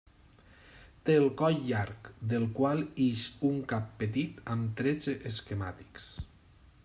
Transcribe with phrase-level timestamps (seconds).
[1.09, 6.09] Té el coll llarg, del qual ix un cap petit amb trets esquemàtics.